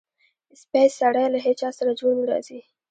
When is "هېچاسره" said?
1.45-1.91